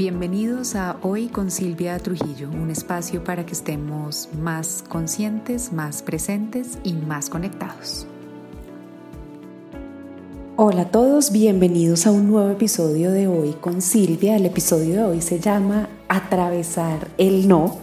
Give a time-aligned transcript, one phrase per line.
[0.00, 6.78] Bienvenidos a Hoy con Silvia Trujillo, un espacio para que estemos más conscientes, más presentes
[6.82, 8.06] y más conectados.
[10.56, 14.36] Hola a todos, bienvenidos a un nuevo episodio de Hoy con Silvia.
[14.36, 17.76] El episodio de hoy se llama Atravesar el No.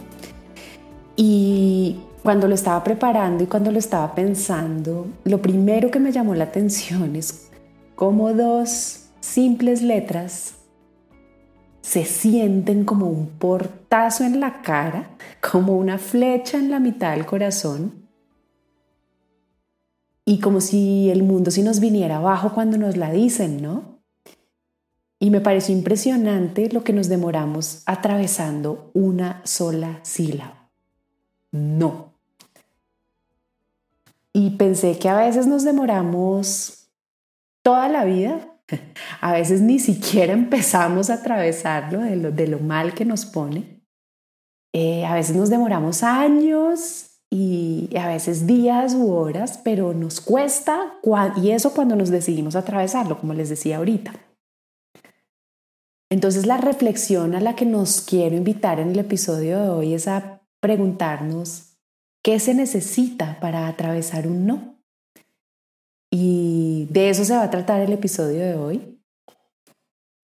[1.14, 6.34] Y cuando lo estaba preparando y cuando lo estaba pensando, lo primero que me llamó
[6.34, 7.46] la atención es
[7.94, 10.57] cómo dos simples letras
[11.88, 15.08] se sienten como un portazo en la cara,
[15.40, 18.06] como una flecha en la mitad del corazón
[20.26, 24.00] y como si el mundo si nos viniera abajo cuando nos la dicen, ¿no?
[25.18, 30.68] Y me pareció impresionante lo que nos demoramos atravesando una sola sílaba.
[31.52, 32.12] No.
[34.34, 36.90] Y pensé que a veces nos demoramos
[37.62, 38.47] toda la vida
[39.20, 43.82] A veces ni siquiera empezamos a atravesarlo de lo, mal que nos pone.
[44.74, 50.94] Eh, a veces nos demoramos años y a veces días u horas, pero nos cuesta
[51.36, 54.12] y eso cuando nos decidimos atravesarlo, como les decía ahorita.
[56.10, 60.08] Entonces la reflexión a la que nos quiero invitar en el episodio de hoy es
[60.08, 61.78] a preguntarnos
[62.22, 64.77] qué se necesita para atravesar un no.
[66.10, 68.98] Y de eso se va a tratar el episodio de hoy.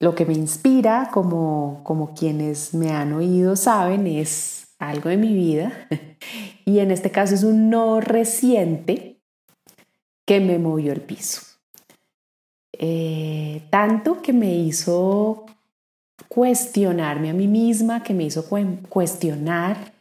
[0.01, 5.33] Lo que me inspira, como, como quienes me han oído saben, es algo de mi
[5.33, 5.73] vida.
[6.67, 9.21] Y en este caso es un no reciente
[10.25, 11.43] que me movió el piso.
[12.73, 15.45] Eh, tanto que me hizo
[16.29, 18.47] cuestionarme a mí misma, que me hizo
[18.89, 19.94] cuestionar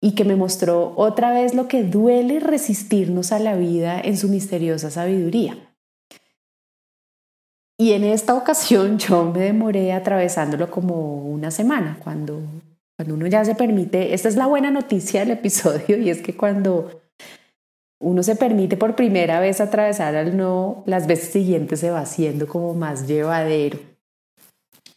[0.00, 4.28] y que me mostró otra vez lo que duele resistirnos a la vida en su
[4.28, 5.56] misteriosa sabiduría.
[7.78, 12.40] Y en esta ocasión yo me demoré atravesándolo como una semana, cuando,
[12.96, 16.36] cuando uno ya se permite, esta es la buena noticia del episodio, y es que
[16.36, 17.00] cuando
[17.98, 22.46] uno se permite por primera vez atravesar al no, las veces siguientes se va haciendo
[22.46, 23.78] como más llevadero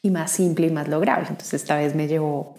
[0.02, 1.28] y más simple y más lograble.
[1.30, 2.56] Entonces esta vez me llevó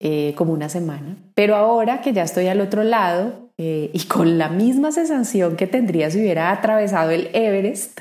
[0.00, 1.16] eh, como una semana.
[1.34, 5.66] Pero ahora que ya estoy al otro lado eh, y con la misma sensación que
[5.66, 7.98] tendría si hubiera atravesado el Everest,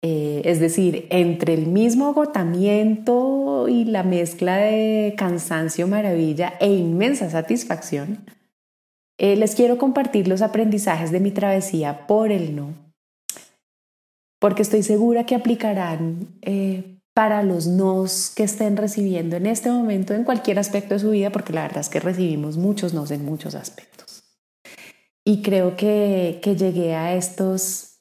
[0.00, 7.28] eh, es decir, entre el mismo agotamiento y la mezcla de cansancio, maravilla e inmensa
[7.28, 8.24] satisfacción,
[9.18, 12.70] les quiero compartir los aprendizajes de mi travesía por el no,
[14.40, 16.26] porque estoy segura que aplicarán
[17.14, 21.30] para los nos que estén recibiendo en este momento en cualquier aspecto de su vida,
[21.30, 24.24] porque la verdad es que recibimos muchos nos en muchos aspectos.
[25.24, 28.00] Y creo que, que llegué a estos,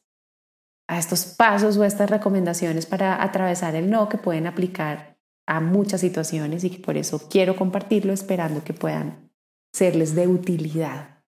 [0.88, 6.02] a estos pasos o estas recomendaciones para atravesar el no que pueden aplicar a muchas
[6.02, 9.30] situaciones y que por eso quiero compartirlo esperando que puedan
[9.74, 11.24] serles de utilidad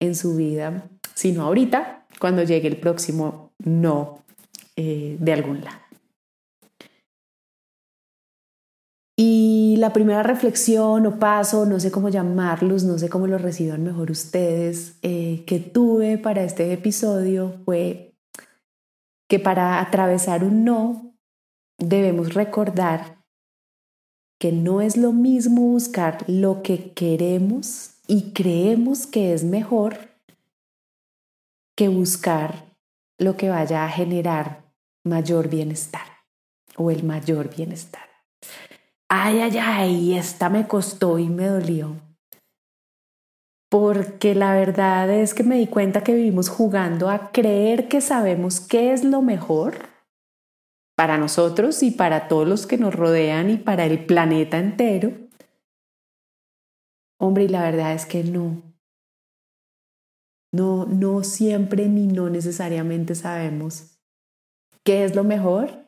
[0.00, 4.24] en su vida, sino ahorita, cuando llegue el próximo no
[4.76, 5.87] eh, de algún lado.
[9.20, 13.82] Y la primera reflexión o paso, no sé cómo llamarlos, no sé cómo lo reciban
[13.82, 18.14] mejor ustedes, eh, que tuve para este episodio fue
[19.28, 21.16] que para atravesar un no
[21.78, 23.24] debemos recordar
[24.38, 29.98] que no es lo mismo buscar lo que queremos y creemos que es mejor
[31.76, 32.72] que buscar
[33.18, 36.06] lo que vaya a generar mayor bienestar
[36.76, 38.08] o el mayor bienestar
[39.08, 41.96] ay, ay, ay, esta me costó y me dolió.
[43.70, 48.60] Porque la verdad es que me di cuenta que vivimos jugando a creer que sabemos
[48.60, 49.88] qué es lo mejor
[50.96, 55.12] para nosotros y para todos los que nos rodean y para el planeta entero.
[57.20, 58.62] Hombre, y la verdad es que no.
[60.52, 64.00] No, no siempre ni no necesariamente sabemos
[64.82, 65.87] qué es lo mejor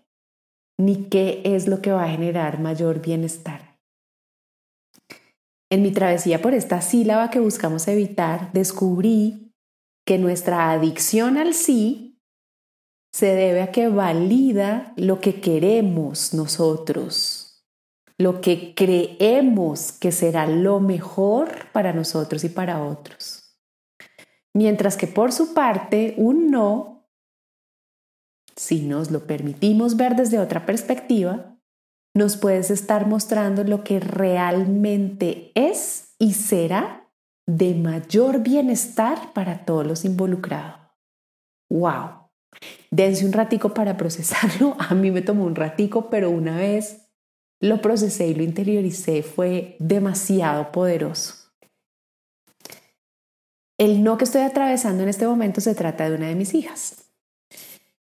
[0.81, 3.79] ni qué es lo que va a generar mayor bienestar.
[5.71, 9.53] En mi travesía por esta sílaba que buscamos evitar, descubrí
[10.05, 12.21] que nuestra adicción al sí
[13.13, 17.65] se debe a que valida lo que queremos nosotros,
[18.19, 23.57] lo que creemos que será lo mejor para nosotros y para otros.
[24.55, 27.00] Mientras que por su parte, un no
[28.61, 31.57] si nos lo permitimos ver desde otra perspectiva,
[32.15, 37.11] nos puedes estar mostrando lo que realmente es y será
[37.47, 40.79] de mayor bienestar para todos los involucrados.
[41.71, 42.29] ¡Wow!
[42.91, 44.77] Dense un ratico para procesarlo.
[44.79, 47.09] A mí me tomó un ratico, pero una vez
[47.63, 51.35] lo procesé y lo interioricé fue demasiado poderoso.
[53.79, 57.10] El no que estoy atravesando en este momento se trata de una de mis hijas.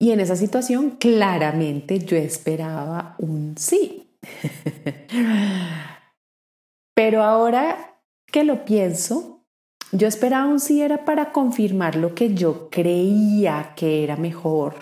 [0.05, 4.19] Y en esa situación claramente yo esperaba un sí.
[6.95, 9.47] Pero ahora que lo pienso,
[9.93, 14.75] yo esperaba un sí era para confirmar lo que yo creía que era mejor.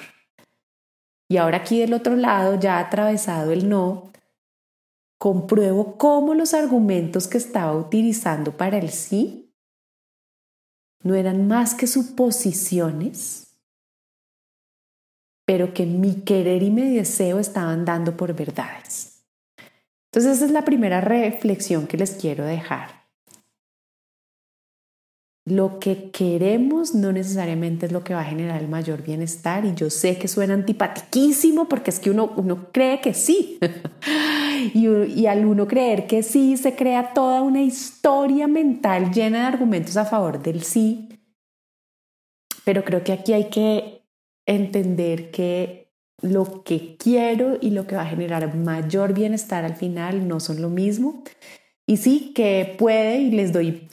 [1.28, 4.10] Y ahora aquí del otro lado, ya atravesado el no,
[5.18, 9.54] compruebo cómo los argumentos que estaba utilizando para el sí
[11.04, 13.51] no eran más que suposiciones,
[15.52, 19.22] pero que mi querer y mi deseo estaban dando por verdades.
[20.06, 23.04] Entonces esa es la primera reflexión que les quiero dejar.
[25.44, 29.74] Lo que queremos no necesariamente es lo que va a generar el mayor bienestar y
[29.74, 33.58] yo sé que suena antipatiquísimo porque es que uno, uno cree que sí.
[34.72, 39.98] y, al uno creer que sí, se crea toda una historia mental llena de argumentos
[39.98, 41.10] a favor del sí.
[42.64, 44.01] Pero creo que aquí hay que
[44.46, 50.28] entender que lo que quiero y lo que va a generar mayor bienestar al final
[50.28, 51.24] no son lo mismo.
[51.86, 53.88] Y sí que puede y les doy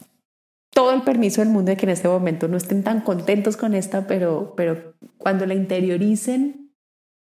[0.71, 3.73] todo el permiso del mundo de que en este momento no estén tan contentos con
[3.73, 6.69] esta, pero, pero cuando la interioricen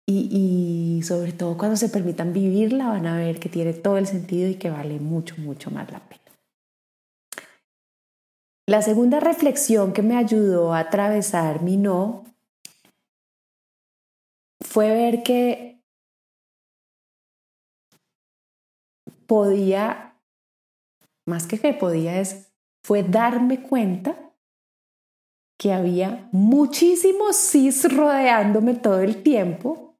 [0.06, 4.48] y, sobre todo cuando se permitan vivirla van a ver que tiene todo el sentido
[4.48, 6.20] y que vale mucho, mucho más la pena.
[8.66, 12.24] La segunda reflexión que me ayudó a atravesar mi no
[14.70, 15.82] fue ver que
[19.26, 20.16] podía,
[21.26, 22.52] más que que podía, es,
[22.84, 24.16] fue darme cuenta
[25.58, 29.90] que había muchísimos cis rodeándome todo el tiempo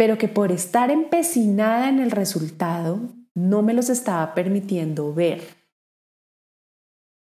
[0.00, 3.00] pero que por estar empecinada en el resultado
[3.34, 5.42] no me los estaba permitiendo ver.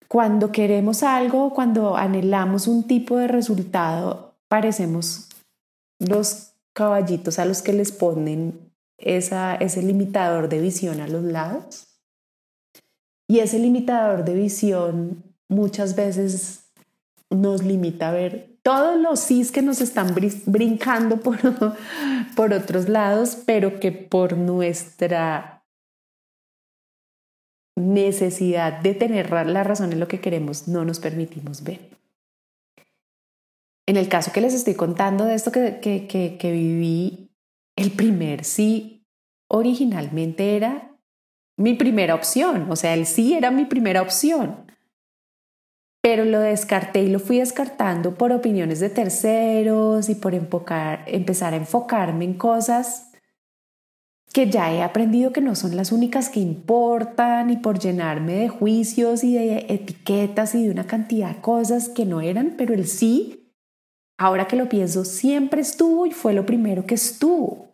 [0.08, 5.28] Cuando queremos algo, cuando anhelamos un tipo de resultado, parecemos
[5.98, 11.88] los caballitos a los que les ponen ese limitador de visión a los lados.
[13.28, 16.64] Y ese limitador de visión muchas veces
[17.30, 20.14] nos limita a ver todos los sís que nos están
[20.46, 21.38] brincando por,
[22.36, 25.54] por otros lados, pero que por nuestra
[27.76, 31.93] necesidad de tener la razón en lo que queremos no nos permitimos ver.
[33.86, 36.06] En el caso que les estoy contando de esto que, que,
[36.38, 37.30] que, viví,
[37.76, 39.06] el primer sí
[39.48, 40.96] originalmente era
[41.56, 44.64] mi primera opción, o sea, el sí era mi primera opción.
[46.02, 51.56] Pero lo descarté y lo fui descartando por opiniones de terceros y por empezar a
[51.56, 53.10] enfocarme en cosas
[54.34, 58.48] que ya he aprendido que no son las únicas que importan y por llenarme de
[58.48, 62.88] juicios y de etiquetas y de una cantidad de cosas que no eran, pero el
[62.88, 63.43] sí,
[64.24, 67.68] ahora que lo pienso, siempre estuvo y fue lo primero que estuvo.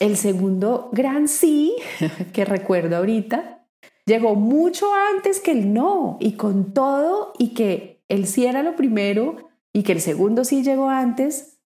[0.00, 1.74] El segundo gran sí
[2.32, 3.62] que recuerdo ahorita
[4.04, 8.74] Llegó mucho antes que el no y con todo y que el sí era lo
[8.74, 11.58] primero y que el segundo sí llegó antes,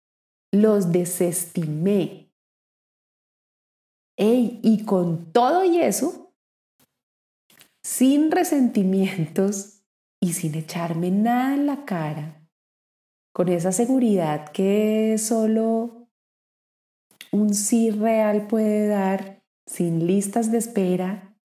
[0.53, 2.31] los desestimé.
[4.19, 6.33] y con todo y eso,
[7.83, 9.83] sin resentimientos
[10.21, 12.36] y sin echarme nada en la cara,
[13.37, 16.09] con esa seguridad que solo
[17.31, 21.37] un sí real puede dar, sin listas de espera,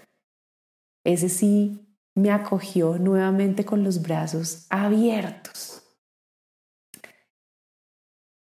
[1.03, 5.83] ese sí me acogió nuevamente con los brazos abiertos.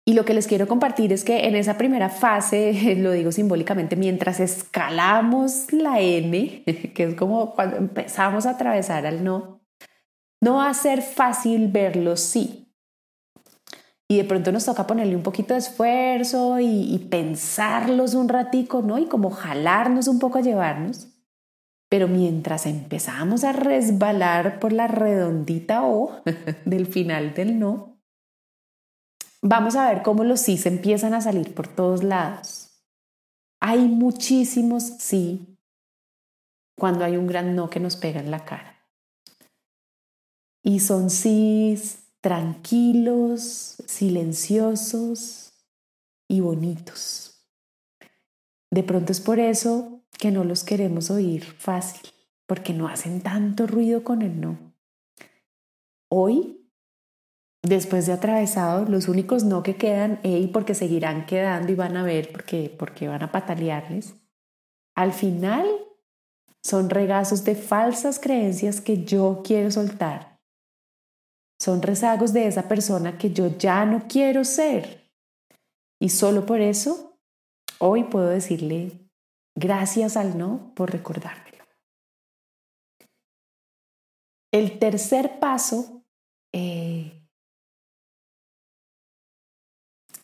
[0.04, 3.96] Y lo que les quiero compartir es que en esa primera fase, lo digo simbólicamente,
[3.96, 6.64] mientras escalamos la N,
[6.94, 9.62] que es como cuando empezamos a atravesar al no,
[10.42, 12.66] no va a ser fácil verlo sí.
[14.10, 18.80] Y de pronto nos toca ponerle un poquito de esfuerzo y, y pensarlos un ratico,
[18.80, 18.98] ¿no?
[18.98, 21.08] Y como jalarnos un poco a llevarnos.
[21.90, 26.22] Pero mientras empezamos a resbalar por la redondita O
[26.64, 27.98] del final del no,
[29.42, 32.82] vamos a ver cómo los sí se empiezan a salir por todos lados.
[33.60, 35.58] Hay muchísimos sí
[36.78, 38.76] cuando hay un gran no que nos pega en la cara.
[40.62, 41.78] Y son sí
[42.20, 45.52] tranquilos, silenciosos
[46.28, 47.46] y bonitos.
[48.70, 52.10] De pronto es por eso que no los queremos oír fácil,
[52.46, 54.58] porque no hacen tanto ruido con el no.
[56.10, 56.58] Hoy
[57.62, 62.02] después de atravesado, los únicos no que quedan, y porque seguirán quedando y van a
[62.02, 64.14] ver porque, porque van a patalearles,
[64.94, 65.66] al final
[66.62, 70.37] son regazos de falsas creencias que yo quiero soltar.
[71.60, 75.10] Son rezagos de esa persona que yo ya no quiero ser.
[76.00, 77.18] Y solo por eso,
[77.78, 78.92] hoy puedo decirle
[79.56, 81.64] gracias al no por recordármelo.
[84.52, 86.04] El tercer paso
[86.54, 87.18] eh,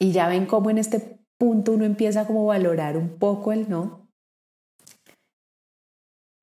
[0.05, 3.71] Y ya ven cómo en este punto uno empieza como a valorar un poco el
[3.71, 4.09] no.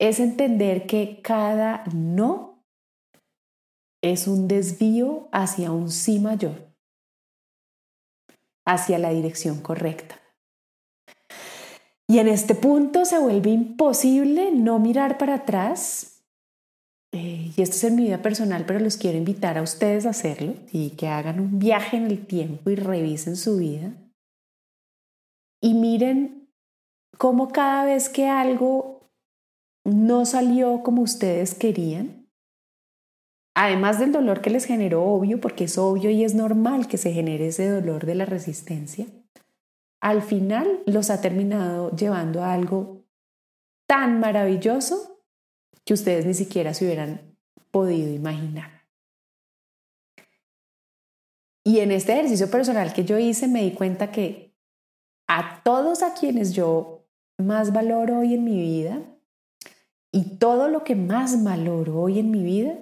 [0.00, 2.51] Es entender que cada no
[4.02, 6.68] es un desvío hacia un sí mayor,
[8.66, 10.20] hacia la dirección correcta.
[12.06, 16.12] Y en este punto se vuelve imposible no mirar para atrás
[17.12, 20.10] eh, y esto es en mi vida personal, pero los quiero invitar a ustedes a
[20.10, 23.92] hacerlo y que hagan un viaje en el tiempo y revisen su vida.
[25.60, 26.48] Y miren
[27.18, 29.10] cómo cada vez que algo
[29.84, 32.21] no salió como ustedes querían,
[33.54, 37.12] además del dolor que les generó, obvio, porque es obvio y es normal que se
[37.12, 39.06] genere ese dolor de la resistencia,
[40.00, 43.04] al final los ha terminado llevando a algo
[43.86, 45.20] tan maravilloso
[45.84, 47.36] que ustedes ni siquiera se hubieran
[47.70, 48.82] podido imaginar.
[51.64, 54.52] Y en este ejercicio personal que yo hice me di cuenta que
[55.28, 57.06] a todos a quienes yo
[57.38, 59.00] más valoro hoy en mi vida
[60.10, 62.78] y todo lo que más valoro hoy en mi vida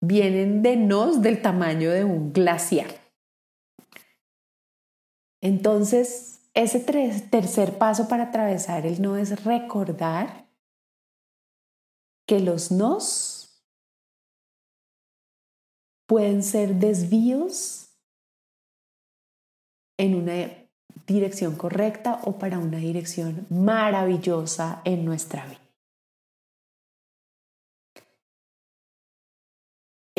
[0.00, 2.90] vienen de nos del tamaño de un glaciar.
[5.42, 10.48] Entonces, ese tercer paso para atravesar el no es recordar
[12.26, 13.64] que los nos
[16.06, 17.96] pueden ser desvíos
[19.96, 20.48] en una
[21.06, 25.59] dirección correcta o para una dirección maravillosa en nuestra vida.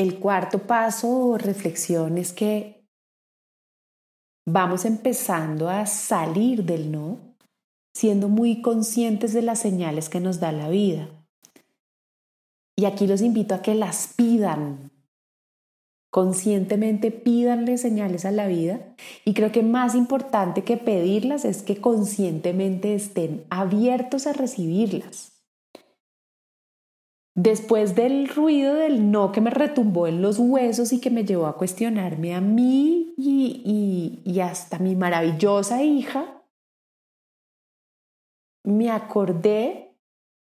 [0.01, 2.87] El cuarto paso o reflexión es que
[4.47, 7.19] vamos empezando a salir del no,
[7.93, 11.07] siendo muy conscientes de las señales que nos da la vida.
[12.75, 14.89] Y aquí los invito a que las pidan.
[16.09, 18.95] Conscientemente pídanle señales a la vida.
[19.23, 25.30] Y creo que más importante que pedirlas es que conscientemente estén abiertos a recibirlas.
[27.35, 31.47] Después del ruido del no que me retumbó en los huesos y que me llevó
[31.47, 36.43] a cuestionarme a mí y, y hasta mi maravillosa hija,
[38.63, 39.97] me acordé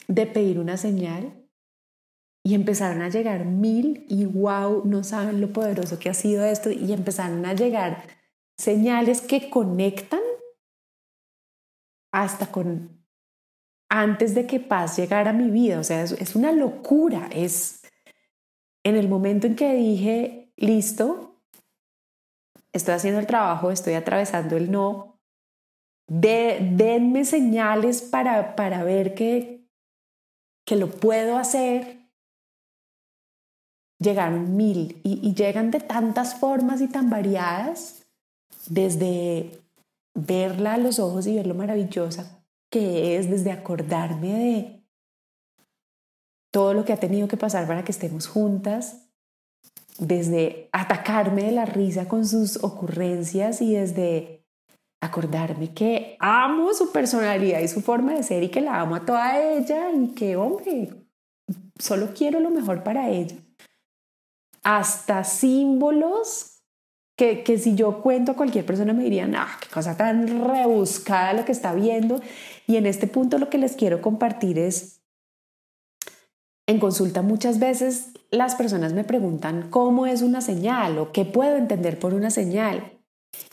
[0.08, 1.48] de pedir una señal
[2.44, 6.70] y empezaron a llegar mil y wow, no saben lo poderoso que ha sido esto
[6.70, 8.04] y empezaron a llegar
[8.58, 10.20] señales que conectan
[12.12, 12.99] hasta con
[13.90, 15.78] antes de que paz llegara a mi vida.
[15.78, 17.28] O sea, es, una locura.
[17.32, 17.82] Es
[18.84, 21.42] en el momento en que dije, listo,
[22.72, 25.18] estoy haciendo el trabajo, estoy atravesando el no,
[26.06, 29.68] de, denme señales para, para ver que,
[30.64, 31.98] que lo puedo hacer
[33.98, 38.06] llegaron mil y, llegan de tantas formas y tan variadas,
[38.66, 39.60] desde
[40.14, 42.39] verla a los ojos y ver lo maravillosa
[42.70, 44.86] que es, desde acordarme de
[46.52, 49.08] todo lo que ha tenido que pasar para que estemos juntas,
[49.98, 54.46] desde atacarme de la risa con sus ocurrencias y desde
[55.02, 59.04] acordarme que amo su personalidad y su forma de ser y que la amo a
[59.04, 61.06] toda ella y que, hombre,
[61.78, 63.36] solo quiero lo mejor para ella.
[64.62, 66.59] Hasta símbolos
[67.20, 71.44] que, si yo cuento a cualquier persona me dirían, ah, qué cosa tan rebuscada lo
[71.44, 72.22] que está viendo.
[72.66, 75.02] Y en este punto lo que les quiero compartir es,
[76.66, 81.56] en consulta muchas veces las personas me preguntan cómo es una señal o qué puedo
[81.56, 82.98] entender por una señal.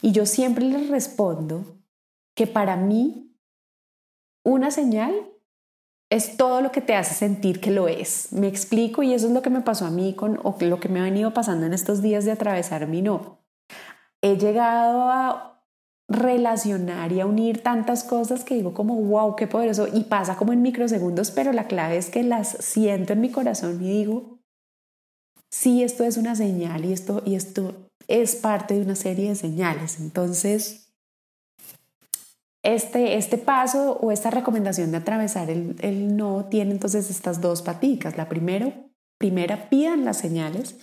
[0.01, 1.65] Y yo siempre les respondo
[2.35, 3.35] que para mí
[4.45, 5.13] una señal
[6.09, 8.31] es todo lo que te hace sentir que lo es.
[8.31, 10.87] Me explico y eso es lo que me pasó a mí con o lo que
[10.87, 13.46] me ha venido pasando en estos días de atravesar mi no.
[14.21, 15.63] He llegado a
[16.09, 20.53] relacionar y a unir tantas cosas que digo como wow, qué poderoso y pasa como
[20.53, 24.39] en microsegundos, pero la clave es que las siento en mi corazón y digo,
[25.51, 29.35] sí, esto es una señal y esto y esto es parte de una serie de
[29.35, 29.99] señales.
[29.99, 30.87] Entonces,
[32.63, 38.17] este, este paso o esta recomendación de atravesar el, no tiene entonces estas dos paticas.
[38.17, 38.73] La primero,
[39.17, 40.75] primera, pidan las señales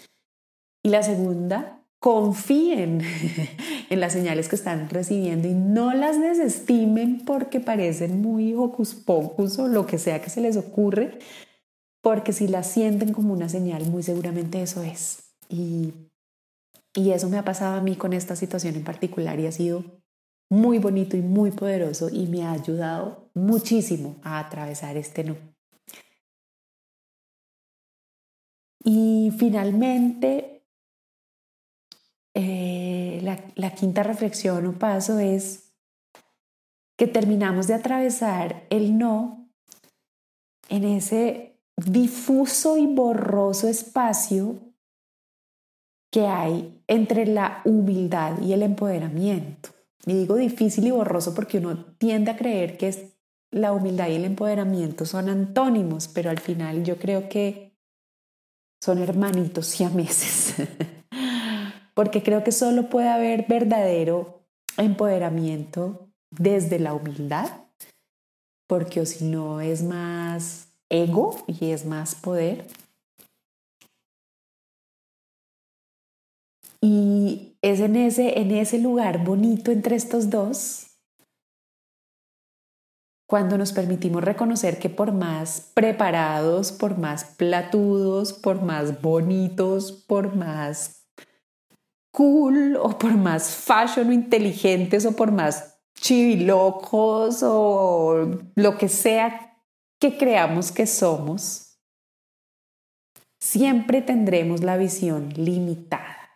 [0.83, 3.01] y la segunda, confíen
[3.89, 9.59] en las señales que están recibiendo y no las desestimen porque parecen muy hocus pocus
[9.59, 11.19] o lo que sea que se les ocurre,
[12.03, 15.33] porque si las sienten como una señal, muy seguramente eso es.
[15.49, 15.95] Y,
[16.95, 19.83] y eso me ha pasado a mí con esta situación en particular y ha sido
[20.51, 25.37] muy bonito y muy poderoso y me ha ayudado muchísimo a atravesar este no.
[28.85, 30.54] Y finalmente,
[32.35, 33.21] eh,
[33.55, 35.73] la, quinta reflexión o paso es
[36.99, 39.49] que terminamos de atravesar el no
[40.69, 44.59] en ese difuso y borroso espacio
[46.11, 49.71] que hay entre la humildad y el empoderamiento.
[50.07, 53.15] Y digo difícil y borroso porque uno tiende a creer que
[53.51, 57.77] la humildad y el empoderamiento son antónimos, pero al final yo creo que
[58.81, 60.55] son hermanitos siameses.
[61.95, 64.43] porque creo que solo puede haber verdadero
[64.77, 67.49] empoderamiento desde la humildad,
[68.67, 72.67] porque o si no es más ego y es más poder.
[76.81, 80.91] Y es en ese, en ese lugar bonito entre estos dos
[83.27, 90.37] cuando nos permitimos reconocer que por más preparados, por más platudos, por más bonitos, por
[90.37, 91.04] más
[92.15, 99.59] cool o por más fashion o inteligentes o por más chivilocos o lo que sea
[100.01, 101.81] que creamos que somos,
[103.41, 106.31] siempre tendremos la visión limitada.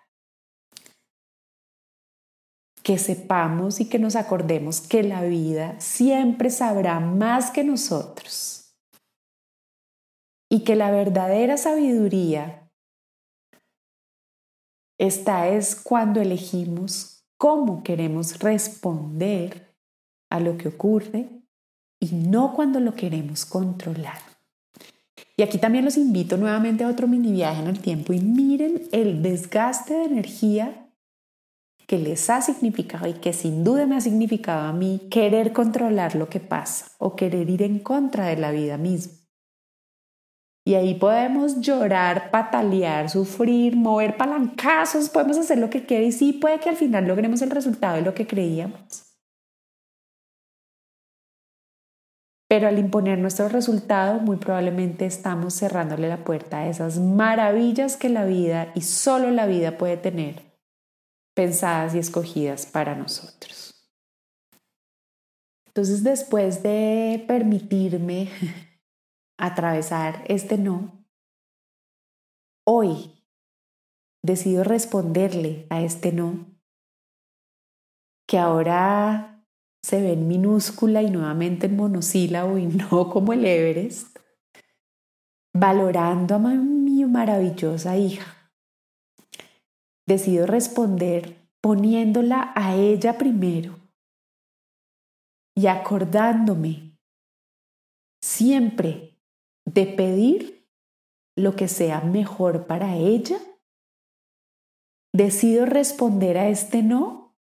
[2.82, 8.74] Que sepamos y que nos acordemos que la vida siempre sabrá más que nosotros
[10.50, 12.67] y que la verdadera sabiduría
[14.98, 19.74] esta es cuando elegimos cómo queremos responder
[20.28, 21.28] a lo que ocurre
[22.00, 24.18] y no cuando lo queremos controlar.
[25.36, 28.82] Y aquí también los invito nuevamente a otro mini viaje en el tiempo y miren
[28.90, 30.88] el desgaste de energía
[31.86, 36.16] que les ha significado y que sin duda me ha significado a mí querer controlar
[36.16, 39.14] lo que pasa o querer ir en contra de la vida misma.
[40.68, 46.34] Y ahí podemos llorar, patalear, sufrir, mover palancazos, podemos hacer lo que quiera y sí
[46.34, 49.16] puede que al final logremos el resultado de lo que creíamos.
[52.50, 58.10] Pero al imponer nuestro resultado, muy probablemente estamos cerrándole la puerta a esas maravillas que
[58.10, 60.42] la vida y solo la vida puede tener
[61.34, 63.88] pensadas y escogidas para nosotros.
[65.68, 68.28] Entonces, después de permitirme
[69.38, 71.06] atravesar este no,
[72.66, 73.24] hoy
[74.22, 76.46] decido responderle a este no,
[78.26, 79.44] que ahora
[79.82, 84.18] se ve en minúscula y nuevamente en monosílabo y no como el Everest,
[85.54, 88.52] valorando a mi maravillosa hija.
[90.06, 93.76] Decido responder poniéndola a ella primero
[95.54, 96.98] y acordándome
[98.22, 99.07] siempre
[99.74, 100.66] de pedir
[101.36, 103.38] lo que sea mejor para ella?
[105.14, 107.36] Decido responder a este no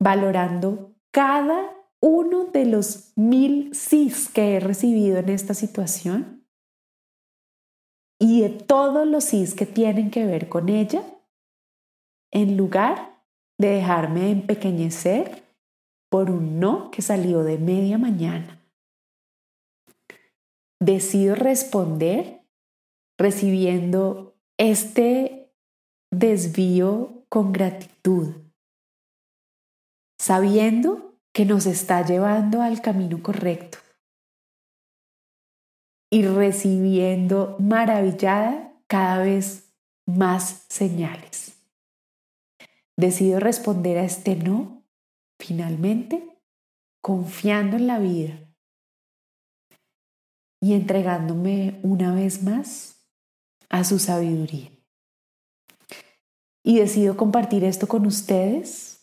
[0.00, 6.46] valorando cada uno de los mil sís que he recibido en esta situación
[8.18, 11.02] y de todos los sís que tienen que ver con ella,
[12.32, 13.22] en lugar
[13.58, 15.44] de dejarme empequeñecer
[16.08, 18.61] por un no que salió de media mañana
[20.82, 22.44] decido responder
[23.16, 25.54] recibiendo este
[26.10, 28.34] desvío con gratitud,
[30.18, 33.78] sabiendo que nos está llevando al camino correcto
[36.10, 39.72] y recibiendo maravillada cada vez
[40.04, 41.56] más señales.
[42.98, 44.84] Decido responder a este no,
[45.38, 46.40] finalmente,
[47.00, 48.51] confiando en la vida
[50.62, 52.94] y entregándome una vez más
[53.68, 54.70] a su sabiduría.
[56.62, 59.00] Y decido compartir esto con ustedes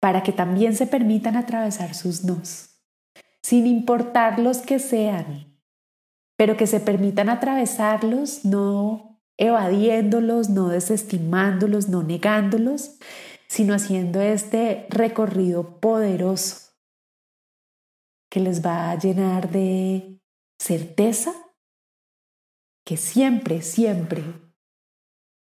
[0.00, 2.80] para que también se permitan atravesar sus nos,
[3.42, 5.56] sin importar los que sean,
[6.36, 12.98] pero que se permitan atravesarlos no evadiéndolos, no desestimándolos, no negándolos,
[13.46, 16.72] sino haciendo este recorrido poderoso
[18.28, 20.18] que les va a llenar de
[20.58, 21.34] certeza
[22.84, 24.22] que siempre, siempre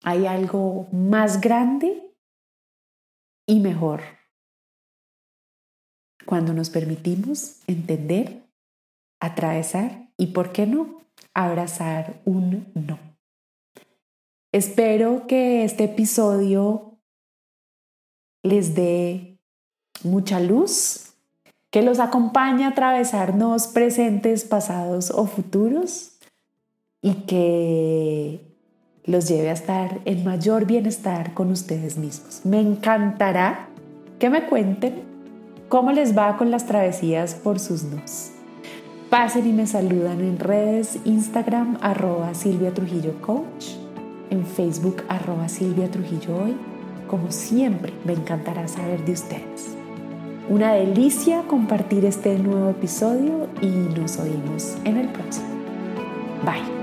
[0.03, 2.15] hay algo más grande
[3.47, 4.01] y mejor
[6.25, 8.47] cuando nos permitimos entender,
[9.19, 11.01] atravesar y, ¿por qué no?,
[11.33, 12.99] abrazar un no.
[14.53, 16.99] Espero que este episodio
[18.43, 19.39] les dé
[20.03, 21.10] mucha luz,
[21.71, 26.17] que los acompañe a atravesarnos presentes, pasados o futuros
[27.01, 28.51] y que
[29.05, 32.41] los lleve a estar en mayor bienestar con ustedes mismos.
[32.43, 33.69] Me encantará
[34.19, 35.01] que me cuenten
[35.69, 38.33] cómo les va con las travesías por sus nos.
[39.09, 43.75] Pasen y me saludan en redes Instagram arroba Silvia Trujillo Coach,
[44.29, 46.57] en Facebook arroba Silvia Trujillo Hoy.
[47.07, 49.80] Como siempre, me encantará saber de ustedes.
[50.51, 55.47] Una delicia compartir este nuevo episodio y nos oímos en el próximo.
[56.43, 56.80] Bye.